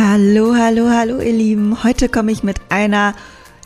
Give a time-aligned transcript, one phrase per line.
[0.00, 1.82] Hallo, hallo, hallo ihr Lieben.
[1.82, 3.16] Heute komme ich mit einer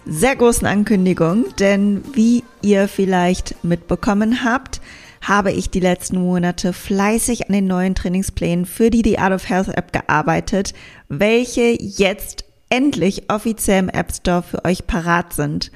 [0.06, 4.80] sehr großen Ankündigung, denn wie ihr vielleicht mitbekommen habt,
[5.20, 9.47] habe ich die letzten Monate fleißig an den neuen Trainingsplänen für die The Art of
[9.47, 10.73] Health App gearbeitet,
[11.11, 15.70] welche jetzt endlich offiziell im App Store für euch parat sind.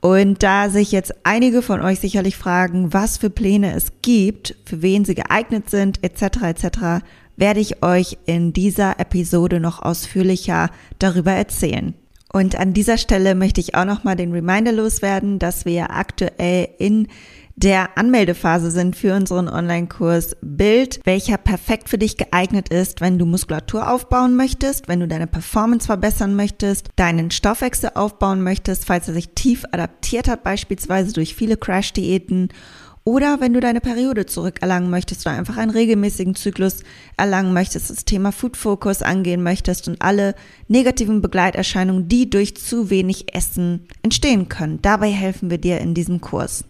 [0.00, 4.82] Und da sich jetzt einige von euch sicherlich fragen, was für Pläne es gibt, für
[4.82, 7.04] wen sie geeignet sind, etc., etc.,
[7.36, 11.94] werde ich euch in dieser Episode noch ausführlicher darüber erzählen.
[12.32, 16.68] Und an dieser Stelle möchte ich auch noch mal den Reminder loswerden, dass wir aktuell
[16.78, 17.08] in
[17.56, 23.26] der Anmeldephase sind für unseren Online-Kurs Bild, welcher perfekt für dich geeignet ist, wenn du
[23.26, 29.14] Muskulatur aufbauen möchtest, wenn du deine Performance verbessern möchtest, deinen Stoffwechsel aufbauen möchtest, falls er
[29.14, 32.48] sich tief adaptiert hat, beispielsweise durch viele Crash-Diäten
[33.04, 36.82] oder wenn du deine Periode zurückerlangen möchtest oder einfach einen regelmäßigen Zyklus
[37.16, 40.34] erlangen möchtest, das Thema Food Focus angehen möchtest und alle
[40.68, 44.80] negativen Begleiterscheinungen, die durch zu wenig Essen entstehen können.
[44.82, 46.64] Dabei helfen wir dir in diesem Kurs.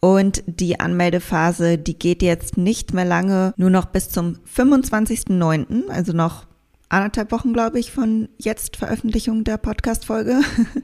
[0.00, 6.12] Und die Anmeldephase, die geht jetzt nicht mehr lange, nur noch bis zum 25.09., also
[6.12, 6.46] noch
[6.88, 10.40] anderthalb Wochen, glaube ich, von jetzt Veröffentlichung der Podcast-Folge.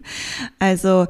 [0.59, 1.07] also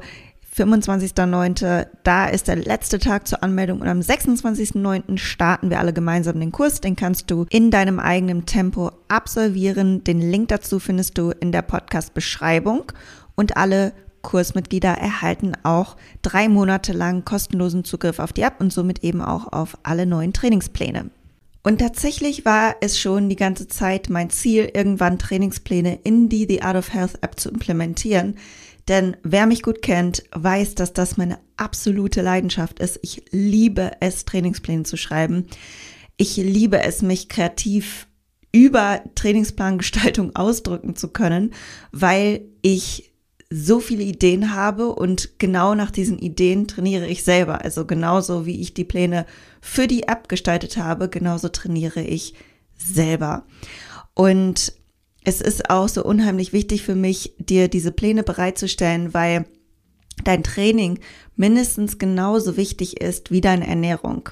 [0.57, 1.87] 25.09.
[2.03, 5.17] Da ist der letzte Tag zur Anmeldung und am 26.09.
[5.17, 6.81] starten wir alle gemeinsam den Kurs.
[6.81, 10.03] Den kannst du in deinem eigenen Tempo absolvieren.
[10.03, 12.91] Den Link dazu findest du in der Podcast-Beschreibung
[13.35, 19.03] und alle Kursmitglieder erhalten auch drei Monate lang kostenlosen Zugriff auf die App und somit
[19.03, 21.11] eben auch auf alle neuen Trainingspläne.
[21.63, 26.61] Und tatsächlich war es schon die ganze Zeit mein Ziel, irgendwann Trainingspläne in die The
[26.61, 28.35] Art of Health App zu implementieren.
[28.87, 32.99] Denn wer mich gut kennt, weiß, dass das meine absolute Leidenschaft ist.
[33.01, 35.47] Ich liebe es, Trainingspläne zu schreiben.
[36.15, 38.07] Ich liebe es, mich kreativ
[38.51, 41.53] über Trainingsplangestaltung ausdrücken zu können,
[41.91, 43.13] weil ich
[43.49, 47.63] so viele Ideen habe und genau nach diesen Ideen trainiere ich selber.
[47.63, 49.25] Also genauso wie ich die Pläne
[49.61, 52.33] für die App gestaltet habe, genauso trainiere ich
[52.75, 53.45] selber.
[54.13, 54.73] Und
[55.27, 59.45] es ist auch so unheimlich wichtig für mich, dir diese Pläne bereitzustellen, weil
[60.23, 60.99] dein Training
[61.35, 64.29] mindestens genauso wichtig ist wie deine Ernährung.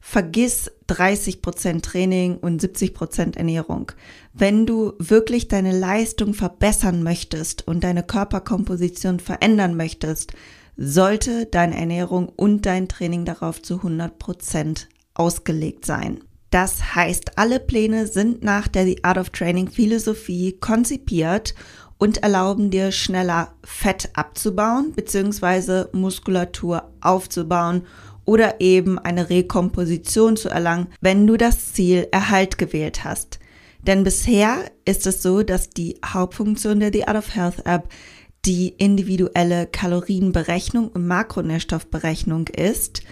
[0.00, 3.92] Vergiss 30 Prozent Training und 70 Prozent Ernährung.
[4.32, 10.32] Wenn du wirklich deine Leistung verbessern möchtest und deine Körperkomposition verändern möchtest,
[10.76, 16.24] sollte deine Ernährung und dein Training darauf zu 100 Prozent ausgelegt sein.
[16.54, 21.52] Das heißt, alle Pläne sind nach der The Art of Training Philosophie konzipiert
[21.98, 25.86] und erlauben dir schneller Fett abzubauen bzw.
[25.90, 27.88] Muskulatur aufzubauen
[28.24, 33.40] oder eben eine Rekomposition zu erlangen, wenn du das Ziel Erhalt gewählt hast.
[33.84, 37.88] Denn bisher ist es so, dass die Hauptfunktion der The Art of Health App
[38.44, 43.02] die individuelle Kalorienberechnung und Makronährstoffberechnung ist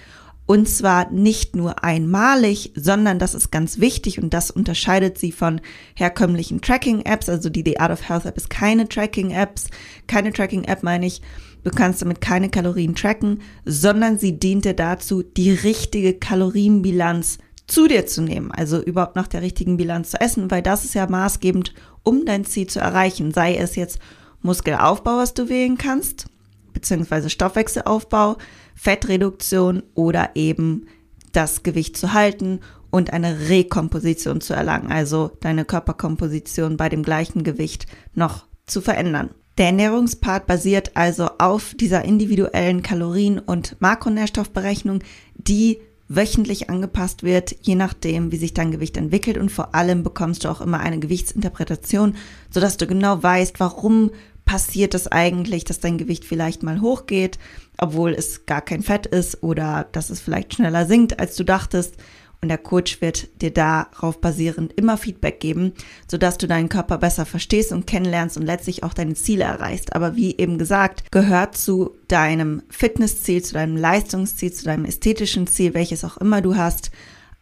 [0.47, 5.61] und zwar nicht nur einmalig, sondern das ist ganz wichtig und das unterscheidet sie von
[5.95, 7.29] herkömmlichen Tracking-Apps.
[7.29, 9.69] Also die The Art of Health App ist keine Tracking-Apps,
[10.07, 11.23] keine Tracking-App meine ich.
[11.65, 17.39] Du kannst damit keine Kalorien tracken, sondern sie dient dir dazu, die richtige Kalorienbilanz
[17.69, 18.51] zu dir zu nehmen.
[18.51, 22.45] Also überhaupt nach der richtigen Bilanz zu essen, weil das ist ja maßgebend, um dein
[22.45, 23.33] Ziel zu erreichen.
[23.33, 24.01] Sei es jetzt
[24.43, 26.27] Muskelaufbau, was du wählen kannst,
[26.73, 28.37] beziehungsweise Stoffwechselaufbau,
[28.83, 30.89] Fettreduktion oder eben
[31.31, 32.59] das Gewicht zu halten
[32.91, 37.87] und eine Rekomposition zu erlangen, also deine Körperkomposition bei dem gleichen Gewicht
[38.17, 39.31] noch zu verändern.
[39.57, 44.99] Der Ernährungspart basiert also auf dieser individuellen Kalorien- und Makronährstoffberechnung,
[45.37, 45.79] die
[46.09, 50.49] wöchentlich angepasst wird, je nachdem, wie sich dein Gewicht entwickelt und vor allem bekommst du
[50.49, 52.17] auch immer eine Gewichtsinterpretation,
[52.51, 54.11] sodass du genau weißt, warum
[54.45, 57.39] passiert es eigentlich, dass dein Gewicht vielleicht mal hochgeht,
[57.79, 61.97] obwohl es gar kein Fett ist oder dass es vielleicht schneller sinkt, als du dachtest.
[62.43, 65.75] Und der Coach wird dir darauf basierend immer Feedback geben,
[66.11, 69.95] sodass du deinen Körper besser verstehst und kennenlernst und letztlich auch deine Ziele erreichst.
[69.95, 75.73] Aber wie eben gesagt, gehört zu deinem Fitnessziel, zu deinem Leistungsziel, zu deinem ästhetischen Ziel,
[75.75, 76.91] welches auch immer du hast,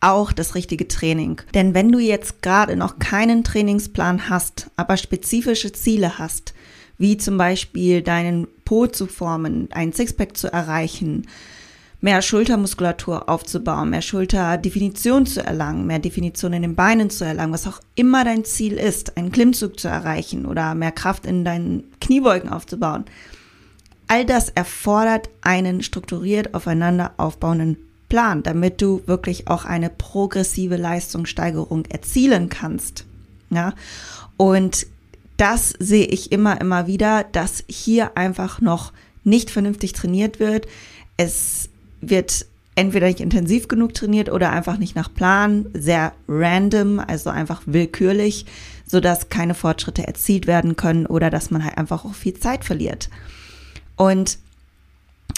[0.01, 1.41] auch das richtige Training.
[1.55, 6.53] Denn wenn du jetzt gerade noch keinen Trainingsplan hast, aber spezifische Ziele hast,
[7.01, 11.27] wie zum Beispiel deinen Po zu formen, ein Sixpack zu erreichen,
[12.03, 17.67] mehr Schultermuskulatur aufzubauen, mehr Schulterdefinition zu erlangen, mehr Definition in den Beinen zu erlangen, was
[17.67, 22.51] auch immer dein Ziel ist, einen Klimmzug zu erreichen oder mehr Kraft in deinen Kniebeugen
[22.51, 23.07] aufzubauen.
[24.07, 27.79] All das erfordert einen strukturiert aufeinander aufbauenden
[28.11, 33.07] Plan, damit du wirklich auch eine progressive Leistungssteigerung erzielen kannst.
[33.49, 33.73] Ja,
[34.37, 34.87] und
[35.41, 38.93] das sehe ich immer, immer wieder, dass hier einfach noch
[39.25, 40.67] nicht vernünftig trainiert wird.
[41.17, 41.71] Es
[42.03, 42.45] wird
[42.75, 48.45] entweder nicht intensiv genug trainiert oder einfach nicht nach Plan, sehr random, also einfach willkürlich,
[48.87, 53.09] sodass keine Fortschritte erzielt werden können oder dass man halt einfach auch viel Zeit verliert.
[53.97, 54.39] Und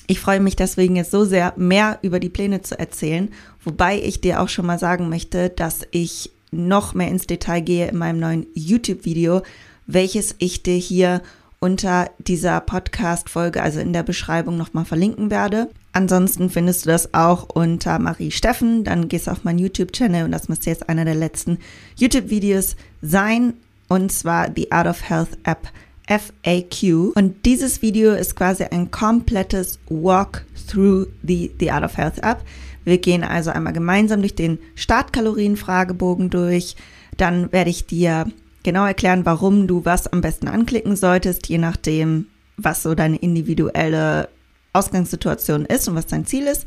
[0.09, 3.31] ich freue mich deswegen jetzt so sehr, mehr über die Pläne zu erzählen,
[3.63, 7.89] wobei ich dir auch schon mal sagen möchte, dass ich noch mehr ins Detail gehe
[7.89, 9.43] in meinem neuen YouTube-Video,
[9.87, 11.23] welches ich dir hier
[11.61, 15.69] unter dieser Podcast-Folge, also in der Beschreibung nochmal verlinken werde.
[15.93, 18.83] Ansonsten findest du das auch unter Marie Steffen.
[18.83, 21.59] Dann gehst du auf meinen YouTube-Channel und das müsste jetzt einer der letzten
[21.97, 23.55] YouTube-Videos sein.
[23.89, 25.69] Und zwar die Art of Health App
[26.09, 27.15] FAQ.
[27.15, 32.43] Und dieses Video ist quasi ein komplettes Walk through the, the Art of Health App.
[32.85, 36.75] Wir gehen also einmal gemeinsam durch den Startkalorien-Fragebogen durch.
[37.17, 38.27] Dann werde ich dir
[38.63, 42.27] genau erklären, warum du was am besten anklicken solltest, je nachdem,
[42.57, 44.29] was so deine individuelle
[44.73, 46.67] Ausgangssituation ist und was dein Ziel ist.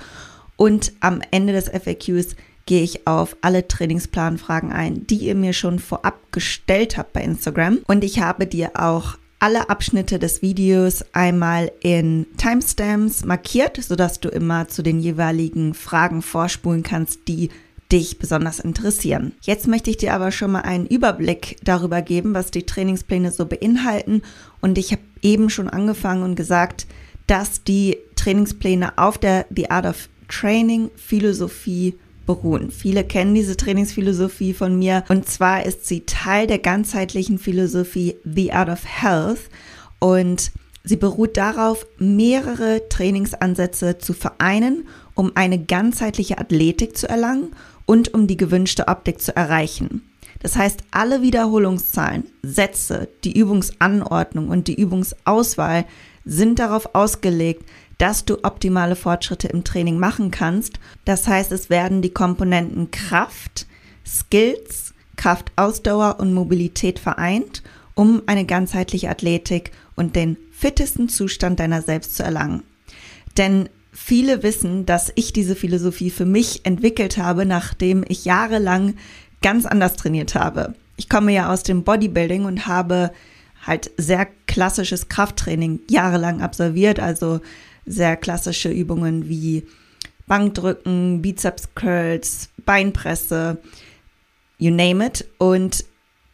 [0.57, 5.79] Und am Ende des FAQs gehe ich auf alle Trainingsplanfragen ein, die ihr mir schon
[5.79, 7.79] vorab gestellt habt bei Instagram.
[7.87, 14.29] Und ich habe dir auch alle Abschnitte des Videos einmal in Timestamps markiert, sodass du
[14.29, 17.49] immer zu den jeweiligen Fragen vorspulen kannst, die
[17.91, 19.33] dich besonders interessieren.
[19.41, 23.45] Jetzt möchte ich dir aber schon mal einen Überblick darüber geben, was die Trainingspläne so
[23.45, 24.21] beinhalten.
[24.61, 26.87] Und ich habe eben schon angefangen und gesagt,
[27.27, 31.95] dass die Trainingspläne auf der The Art of Training Philosophie
[32.25, 32.71] beruhen.
[32.71, 38.51] Viele kennen diese Trainingsphilosophie von mir und zwar ist sie Teil der ganzheitlichen Philosophie The
[38.51, 39.41] Art of Health
[39.99, 40.51] und
[40.83, 47.51] sie beruht darauf, mehrere Trainingsansätze zu vereinen, um eine ganzheitliche Athletik zu erlangen
[47.85, 50.01] und um die gewünschte Optik zu erreichen.
[50.39, 55.85] Das heißt, alle Wiederholungszahlen, Sätze, die Übungsanordnung und die Übungsauswahl
[56.23, 57.63] sind darauf ausgelegt,
[57.97, 60.79] dass du optimale Fortschritte im Training machen kannst.
[61.05, 63.67] Das heißt, es werden die Komponenten Kraft,
[64.05, 72.15] Skills, Kraftausdauer und Mobilität vereint, um eine ganzheitliche Athletik und den fittesten Zustand deiner selbst
[72.17, 72.63] zu erlangen.
[73.37, 78.95] Denn viele wissen, dass ich diese Philosophie für mich entwickelt habe, nachdem ich jahrelang
[79.41, 80.75] ganz anders trainiert habe.
[80.97, 83.11] Ich komme ja aus dem Bodybuilding und habe
[83.65, 87.39] halt sehr klassisches Krafttraining jahrelang absolviert, also
[87.85, 89.65] sehr klassische Übungen wie
[90.27, 93.57] Bankdrücken, Bizeps Curls, Beinpresse,
[94.57, 95.25] you name it.
[95.37, 95.85] Und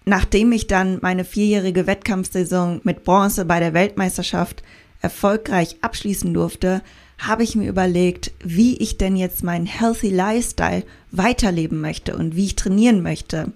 [0.05, 4.63] nachdem ich dann meine vierjährige Wettkampfsaison mit Bronze bei der Weltmeisterschaft
[5.01, 6.81] erfolgreich abschließen durfte,
[7.21, 12.45] habe ich mir überlegt, wie ich denn jetzt meinen Healthy Lifestyle weiterleben möchte und wie
[12.45, 13.51] ich trainieren möchte.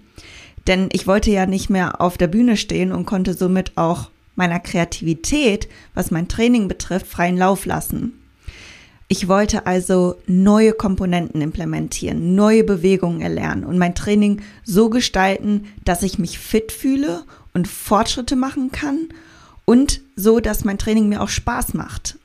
[0.67, 4.59] Denn ich wollte ja nicht mehr auf der Bühne stehen und konnte somit auch meiner
[4.59, 8.13] Kreativität, was mein Training betrifft, freien Lauf lassen.
[9.07, 16.03] Ich wollte also neue Komponenten implementieren, neue Bewegungen erlernen und mein Training so gestalten, dass
[16.03, 19.10] ich mich fit fühle und Fortschritte machen kann
[19.63, 22.17] und so, dass mein Training mir auch Spaß macht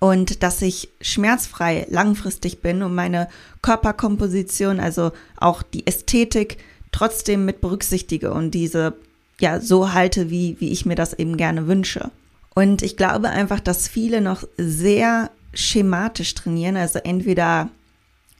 [0.00, 3.28] und dass ich schmerzfrei langfristig bin und meine
[3.62, 6.58] Körperkomposition, also auch die Ästhetik
[6.92, 8.94] trotzdem mit berücksichtige und diese
[9.40, 12.10] ja so halte, wie, wie ich mir das eben gerne wünsche.
[12.54, 17.68] Und ich glaube einfach, dass viele noch sehr schematisch trainieren, also entweder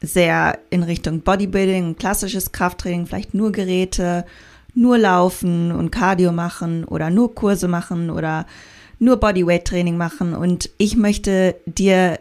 [0.00, 4.24] sehr in Richtung Bodybuilding, klassisches Krafttraining, vielleicht nur Geräte,
[4.74, 8.46] nur laufen und Cardio machen oder nur Kurse machen oder
[8.98, 10.34] nur Bodyweight-Training machen.
[10.34, 12.18] Und ich möchte dir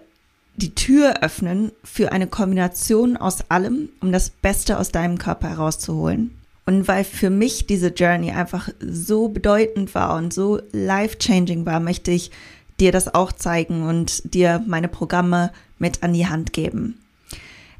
[0.55, 6.31] die Tür öffnen für eine Kombination aus allem, um das Beste aus deinem Körper herauszuholen.
[6.65, 12.11] Und weil für mich diese Journey einfach so bedeutend war und so life-changing war, möchte
[12.11, 12.31] ich
[12.79, 16.97] dir das auch zeigen und dir meine Programme mit an die Hand geben.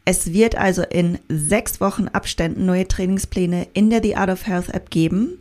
[0.05, 4.69] Es wird also in sechs Wochen Abständen neue Trainingspläne in der The Art of Health
[4.69, 5.37] App geben.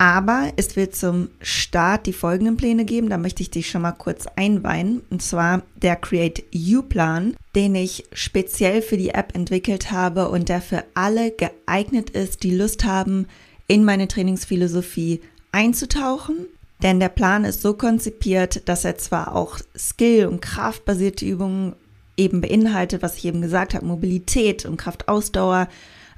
[0.00, 3.10] Aber es wird zum Start die folgenden Pläne geben.
[3.10, 5.02] Da möchte ich dich schon mal kurz einweihen.
[5.10, 10.48] Und zwar der Create You Plan, den ich speziell für die App entwickelt habe und
[10.48, 13.26] der für alle geeignet ist, die Lust haben,
[13.66, 15.20] in meine Trainingsphilosophie
[15.52, 16.46] einzutauchen.
[16.82, 21.74] Denn der Plan ist so konzipiert, dass er zwar auch Skill- und Kraftbasierte Übungen
[22.16, 25.68] eben beinhaltet, was ich eben gesagt habe, Mobilität und Kraftausdauer,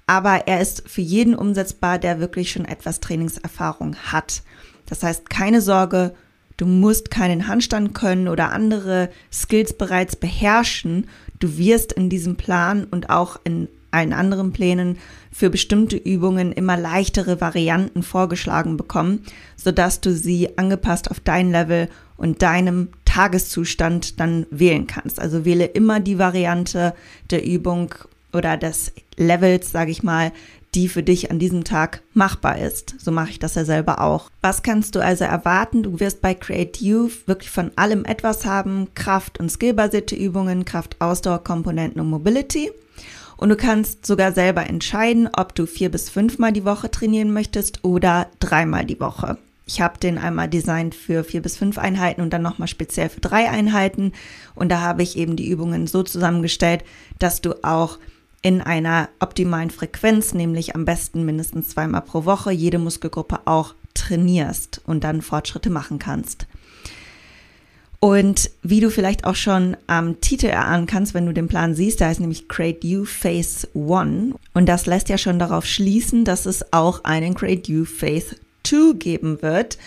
[0.06, 4.42] aber er ist für jeden umsetzbar, der wirklich schon etwas Trainingserfahrung hat.
[4.86, 6.14] Das heißt, keine Sorge,
[6.56, 11.08] du musst keinen Handstand können oder andere Skills bereits beherrschen.
[11.38, 14.98] Du wirst in diesem Plan und auch in allen anderen Plänen
[15.30, 19.24] für bestimmte Übungen immer leichtere Varianten vorgeschlagen bekommen,
[19.56, 25.20] sodass du sie angepasst auf dein Level und deinem Tageszustand dann wählen kannst.
[25.20, 26.94] Also wähle immer die Variante
[27.30, 27.94] der Übung
[28.32, 28.92] oder des
[29.22, 30.32] Levels, sage ich mal,
[30.74, 32.94] die für dich an diesem Tag machbar ist.
[32.98, 34.30] So mache ich das ja selber auch.
[34.40, 35.82] Was kannst du also erwarten?
[35.82, 38.88] Du wirst bei Create You wirklich von allem etwas haben.
[38.94, 42.70] Kraft- und skillbasierte Übungen, Kraft-Ausdauer-Komponenten und Mobility.
[43.36, 47.84] Und du kannst sogar selber entscheiden, ob du vier bis fünfmal die Woche trainieren möchtest
[47.84, 49.36] oder dreimal die Woche.
[49.66, 53.20] Ich habe den einmal designt für vier bis fünf Einheiten und dann nochmal speziell für
[53.20, 54.12] drei Einheiten.
[54.54, 56.84] Und da habe ich eben die Übungen so zusammengestellt,
[57.18, 57.98] dass du auch
[58.42, 64.80] in einer optimalen Frequenz, nämlich am besten mindestens zweimal pro Woche, jede Muskelgruppe auch trainierst
[64.84, 66.46] und dann Fortschritte machen kannst.
[68.00, 72.00] Und wie du vielleicht auch schon am Titel erahnen kannst, wenn du den Plan siehst,
[72.00, 74.34] da heißt nämlich Create You Phase 1.
[74.54, 78.34] Und das lässt ja schon darauf schließen, dass es auch einen Create You Phase
[78.64, 79.78] 2 geben wird.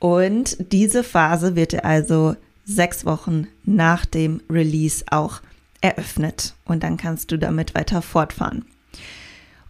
[0.00, 5.40] Und diese Phase wird also sechs Wochen nach dem Release auch
[5.80, 8.64] eröffnet und dann kannst du damit weiter fortfahren.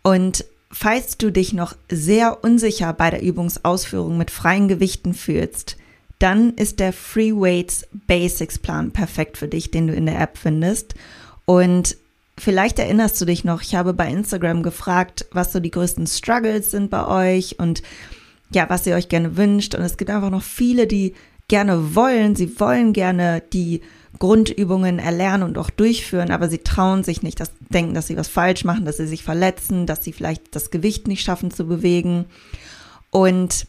[0.03, 5.77] Und falls du dich noch sehr unsicher bei der Übungsausführung mit freien Gewichten fühlst,
[6.19, 10.37] dann ist der Free Weights Basics Plan perfekt für dich, den du in der App
[10.37, 10.95] findest.
[11.47, 11.97] Und
[12.39, 16.71] vielleicht erinnerst du dich noch, ich habe bei Instagram gefragt, was so die größten Struggles
[16.71, 17.83] sind bei euch und
[18.53, 19.75] ja, was ihr euch gerne wünscht.
[19.75, 21.15] Und es gibt einfach noch viele, die
[21.51, 22.37] gerne wollen.
[22.37, 23.83] Sie wollen gerne die
[24.19, 28.29] Grundübungen erlernen und auch durchführen, aber sie trauen sich nicht, das denken, dass sie was
[28.29, 32.27] falsch machen, dass sie sich verletzen, dass sie vielleicht das Gewicht nicht schaffen zu bewegen.
[33.11, 33.67] Und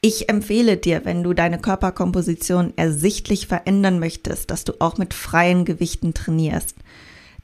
[0.00, 5.64] ich empfehle dir, wenn du deine Körperkomposition ersichtlich verändern möchtest, dass du auch mit freien
[5.64, 6.76] Gewichten trainierst.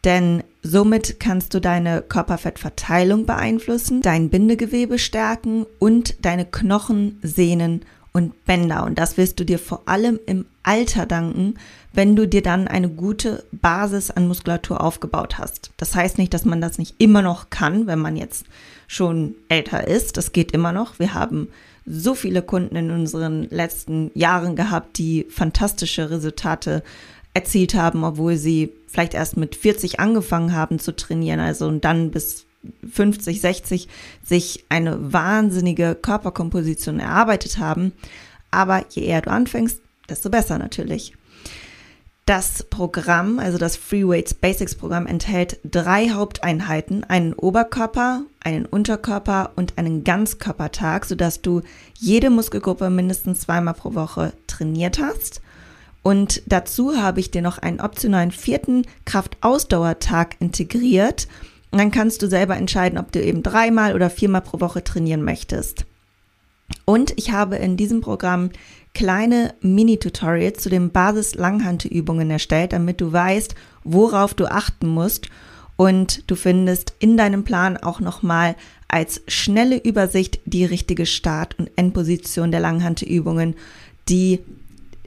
[0.05, 7.85] Denn somit kannst du deine Körperfettverteilung beeinflussen, dein Bindegewebe stärken und deine Knochen, Sehnen
[8.15, 8.85] und Bänder.
[8.85, 11.55] Und das wirst du dir vor allem im Alter danken,
[11.93, 15.73] wenn du dir dann eine gute Basis an Muskulatur aufgebaut hast.
[15.77, 18.47] Das heißt nicht, dass man das nicht immer noch kann, wenn man jetzt
[18.87, 20.17] schon älter ist.
[20.17, 20.99] Das geht immer noch.
[20.99, 21.49] Wir haben
[21.87, 26.83] so viele Kunden in unseren letzten Jahren gehabt, die fantastische Resultate
[27.35, 32.13] erzielt haben, obwohl sie vielleicht erst mit 40 angefangen haben zu trainieren, also und dann
[32.13, 32.47] bis
[32.91, 33.89] 50, 60
[34.23, 37.93] sich eine wahnsinnige Körperkomposition erarbeitet haben.
[38.51, 41.15] Aber je eher du anfängst, desto besser natürlich.
[42.27, 49.53] Das Programm, also das Free Weights Basics Programm, enthält drei Haupteinheiten, einen Oberkörper, einen Unterkörper
[49.57, 51.61] und einen Ganzkörpertag, sodass du
[51.99, 55.43] jede Muskelgruppe mindestens zweimal pro Woche trainiert hast.
[56.03, 61.29] Und dazu habe ich dir noch einen optionalen vierten Kraftausdauertag integriert,
[61.75, 65.25] und dann kannst du selber entscheiden, ob du eben dreimal oder viermal pro Woche trainieren
[65.25, 65.87] möchtest.
[66.85, 68.51] Und ich habe in diesem Programm
[68.95, 75.31] kleine Mini-Tutorials zu den Basis-Langhantelübungen erstellt, damit du weißt, worauf du achten musst.
[75.75, 78.55] Und du findest in deinem Plan auch nochmal
[78.87, 83.57] als schnelle Übersicht die richtige Start- und Endposition der Langhantelübungen,
[84.09, 84.39] die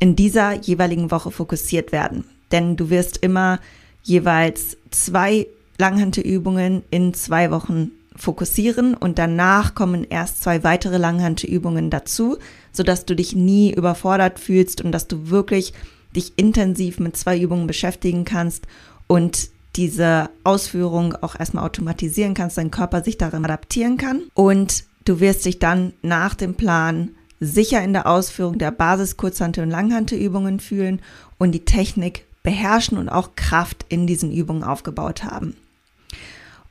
[0.01, 2.25] in dieser jeweiligen Woche fokussiert werden.
[2.51, 3.62] Denn du wirst immer
[4.03, 5.47] jeweils zwei
[5.77, 12.38] Langhantelübungen in zwei Wochen fokussieren und danach kommen erst zwei weitere Langhantelübungen dazu,
[12.72, 15.74] sodass du dich nie überfordert fühlst und dass du wirklich
[16.15, 18.65] dich intensiv mit zwei Übungen beschäftigen kannst
[19.05, 25.19] und diese Ausführung auch erstmal automatisieren kannst, dein Körper sich darin adaptieren kann und du
[25.19, 30.60] wirst dich dann nach dem Plan sicher in der Ausführung der Basis Kurzhantel und Langhantelübungen
[30.60, 31.01] fühlen
[31.38, 35.55] und die Technik beherrschen und auch Kraft in diesen Übungen aufgebaut haben.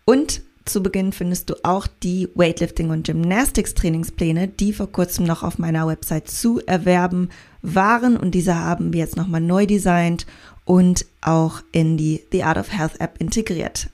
[0.06, 5.42] Und zu Beginn findest du auch die Weightlifting und Gymnastics Trainingspläne, die vor kurzem noch
[5.42, 7.28] auf meiner Website zu erwerben
[7.60, 10.26] waren und diese haben wir jetzt nochmal neu designt
[10.64, 13.90] und auch in die The Art of Health App integriert.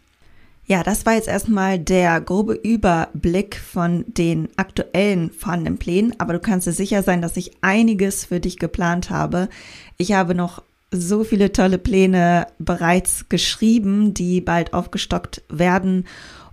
[0.67, 6.41] Ja, das war jetzt erstmal der grobe Überblick von den aktuellen vorhandenen Plänen, aber du
[6.41, 9.49] kannst dir sicher sein, dass ich einiges für dich geplant habe.
[9.97, 16.07] Ich habe noch so viele tolle Pläne bereits geschrieben, die bald aufgestockt werden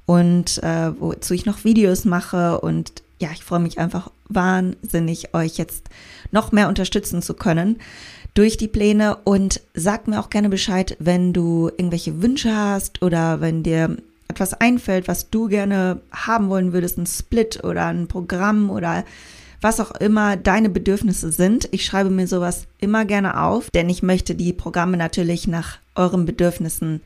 [0.05, 2.62] und äh, wozu ich noch Videos mache.
[2.62, 5.89] Und ja, ich freue mich einfach wahnsinnig, euch jetzt
[6.31, 7.77] noch mehr unterstützen zu können
[8.34, 9.17] durch die Pläne.
[9.25, 13.98] Und sag mir auch gerne Bescheid, wenn du irgendwelche Wünsche hast oder wenn dir
[14.29, 19.03] etwas einfällt, was du gerne haben wollen würdest, ein Split oder ein Programm oder
[19.62, 21.68] was auch immer deine Bedürfnisse sind.
[21.72, 26.25] Ich schreibe mir sowas immer gerne auf, denn ich möchte die Programme natürlich nach euren
[26.25, 27.01] Bedürfnissen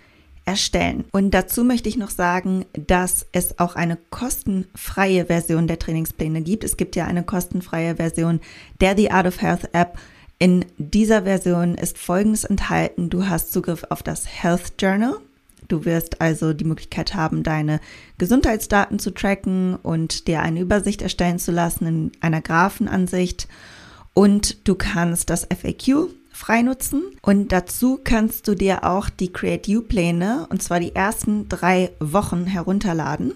[0.45, 1.05] erstellen.
[1.11, 6.63] Und dazu möchte ich noch sagen, dass es auch eine kostenfreie Version der Trainingspläne gibt.
[6.63, 8.41] Es gibt ja eine kostenfreie Version
[8.81, 9.97] der The Art of Health App.
[10.39, 13.09] In dieser Version ist Folgendes enthalten.
[13.09, 15.19] Du hast Zugriff auf das Health Journal.
[15.73, 17.79] Du wirst also die Möglichkeit haben, deine
[18.19, 23.47] Gesundheitsdaten zu tracken und dir eine Übersicht erstellen zu lassen in einer Graphenansicht.
[24.13, 27.01] Und du kannst das FAQ freinutzen.
[27.23, 31.89] Und dazu kannst du dir auch die Create You Pläne, und zwar die ersten drei
[31.99, 33.33] Wochen herunterladen.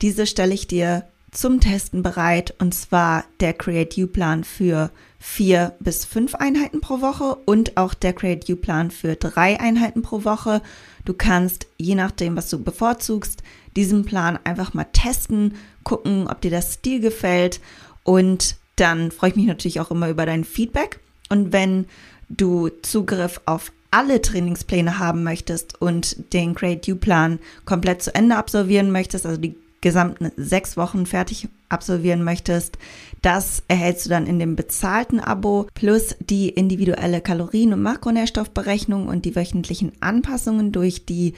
[0.00, 1.02] Diese stelle ich dir
[1.32, 7.00] zum Testen bereit, und zwar der Create You Plan für vier bis fünf Einheiten pro
[7.00, 10.62] Woche und auch der Create You Plan für drei Einheiten pro Woche.
[11.04, 13.42] Du kannst, je nachdem, was du bevorzugst,
[13.76, 17.60] diesen Plan einfach mal testen, gucken, ob dir das Stil gefällt
[18.02, 21.00] und dann freue ich mich natürlich auch immer über dein Feedback.
[21.28, 21.86] Und wenn
[22.28, 28.36] du Zugriff auf alle Trainingspläne haben möchtest und den Create You Plan komplett zu Ende
[28.36, 32.78] absolvieren möchtest, also die gesamten sechs Wochen fertig absolvieren möchtest,
[33.20, 39.26] das erhältst du dann in dem bezahlten Abo plus die individuelle Kalorien- und Makronährstoffberechnung und
[39.26, 41.34] die wöchentlichen Anpassungen durch die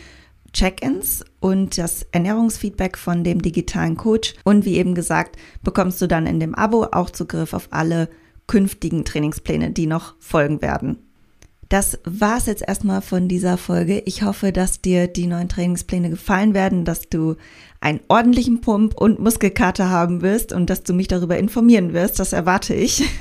[0.52, 4.34] Check-ins und das Ernährungsfeedback von dem digitalen Coach.
[4.44, 8.08] Und wie eben gesagt, bekommst du dann in dem Abo auch Zugriff auf alle
[8.46, 10.98] künftigen Trainingspläne, die noch folgen werden.
[11.68, 14.00] Das war's jetzt erstmal von dieser Folge.
[14.06, 17.34] Ich hoffe, dass dir die neuen Trainingspläne gefallen werden, dass du
[17.86, 22.18] einen ordentlichen Pump und Muskelkater haben wirst und dass du mich darüber informieren wirst.
[22.18, 23.04] Das erwarte ich.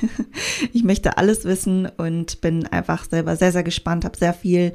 [0.72, 4.72] Ich möchte alles wissen und bin einfach selber sehr, sehr gespannt, habe sehr viel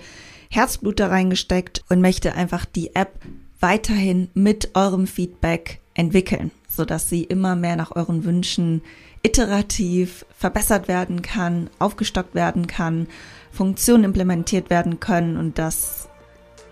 [0.50, 3.20] Herzblut da reingesteckt und möchte einfach die App
[3.60, 8.82] weiterhin mit eurem Feedback entwickeln, sodass sie immer mehr nach euren Wünschen
[9.24, 13.08] iterativ verbessert werden kann, aufgestockt werden kann,
[13.52, 16.10] Funktionen implementiert werden können und das